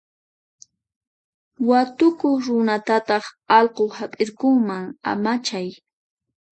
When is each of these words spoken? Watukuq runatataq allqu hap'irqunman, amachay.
Watukuq 1.67 2.19
runatataq 2.45 3.23
allqu 3.57 3.83
hap'irqunman, 3.97 4.85
amachay. 5.11 5.67